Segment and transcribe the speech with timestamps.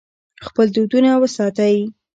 [0.45, 1.77] خپل دودونه وساتئ.